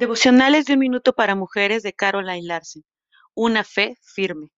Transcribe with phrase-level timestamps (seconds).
[0.00, 2.86] Devocionales de un minuto para mujeres de Caroline Larsen.
[3.34, 4.50] Una fe firme.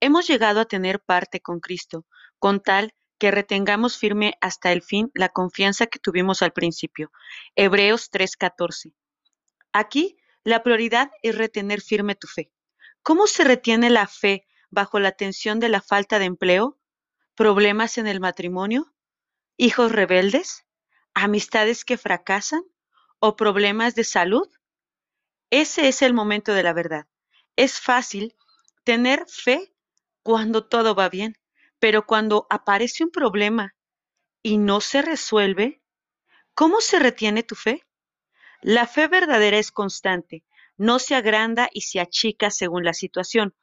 [0.00, 2.04] Hemos llegado a tener parte con Cristo,
[2.38, 7.10] con tal que retengamos firme hasta el fin la confianza que tuvimos al principio.
[7.54, 8.92] Hebreos 3:14.
[9.72, 12.52] Aquí la prioridad es retener firme tu fe.
[13.02, 16.78] ¿Cómo se retiene la fe bajo la tensión de la falta de empleo?
[17.34, 18.92] ¿Problemas en el matrimonio?
[19.56, 20.66] ¿Hijos rebeldes?
[21.14, 22.60] ¿Amistades que fracasan?
[23.20, 24.46] ¿O problemas de salud?
[25.50, 27.06] Ese es el momento de la verdad.
[27.54, 28.34] Es fácil
[28.82, 29.72] tener fe
[30.24, 31.36] cuando todo va bien,
[31.78, 33.76] pero cuando aparece un problema
[34.42, 35.82] y no se resuelve,
[36.54, 37.86] ¿cómo se retiene tu fe?
[38.60, 40.44] La fe verdadera es constante,
[40.76, 43.54] no se agranda y se achica según la situación.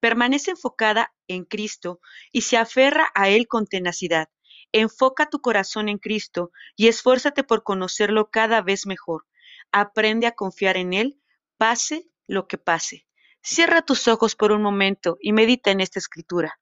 [0.00, 4.28] Permanece enfocada en Cristo y se aferra a Él con tenacidad.
[4.70, 9.24] Enfoca tu corazón en Cristo y esfuérzate por conocerlo cada vez mejor.
[9.70, 11.21] Aprende a confiar en Él
[11.62, 13.06] pase lo que pase.
[13.40, 16.58] Cierra tus ojos por un momento y medita en esta escritura.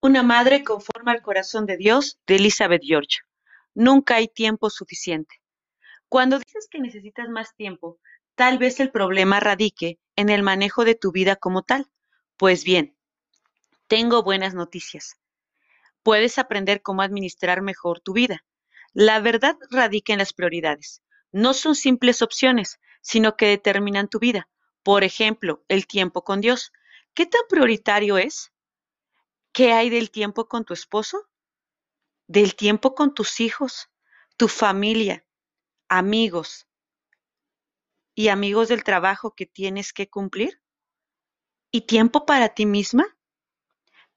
[0.00, 3.18] Una madre conforma al corazón de Dios de Elizabeth George.
[3.74, 5.42] Nunca hay tiempo suficiente.
[6.08, 7.98] Cuando dices que necesitas más tiempo,
[8.36, 11.90] tal vez el problema radique en el manejo de tu vida como tal.
[12.36, 12.96] Pues bien,
[13.88, 15.16] tengo buenas noticias
[16.02, 18.44] puedes aprender cómo administrar mejor tu vida.
[18.92, 21.02] La verdad radica en las prioridades.
[21.30, 24.48] No son simples opciones, sino que determinan tu vida.
[24.82, 26.72] Por ejemplo, el tiempo con Dios.
[27.14, 28.52] ¿Qué tan prioritario es?
[29.52, 31.28] ¿Qué hay del tiempo con tu esposo?
[32.26, 33.90] ¿Del tiempo con tus hijos,
[34.36, 35.24] tu familia,
[35.88, 36.66] amigos
[38.14, 40.62] y amigos del trabajo que tienes que cumplir?
[41.70, 43.17] ¿Y tiempo para ti misma?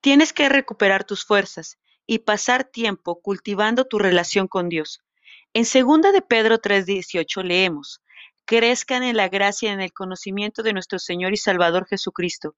[0.02, 5.04] Tienes que recuperar tus fuerzas y pasar tiempo cultivando tu relación con Dios.
[5.54, 8.02] En 2 de Pedro 3:18 leemos,
[8.46, 12.56] crezcan en la gracia y en el conocimiento de nuestro Señor y Salvador Jesucristo.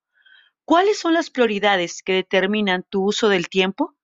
[0.64, 3.94] ¿Cuáles son las prioridades que determinan tu uso del tiempo?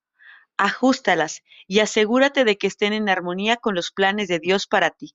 [0.58, 5.14] Ajustalas y asegúrate de que estén en armonía con los planes de Dios para ti.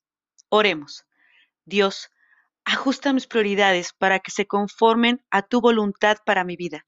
[0.50, 1.06] Oremos.
[1.66, 2.10] Dios,
[2.64, 6.84] ajusta mis prioridades para que se conformen a tu voluntad para mi vida.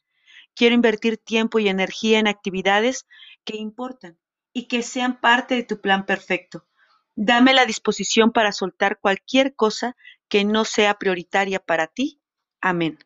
[0.58, 3.06] Quiero invertir tiempo y energía en actividades
[3.46, 4.18] que importan
[4.54, 6.66] y que sean parte de tu plan perfecto.
[7.16, 9.96] Dame la disposición para soltar cualquier cosa
[10.28, 12.24] que no sea prioritaria para ti.
[12.60, 12.98] Amén.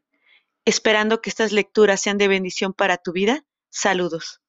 [0.64, 3.44] Esperando que estas lecturas sean de bendición para tu vida.
[3.70, 4.41] Saludos.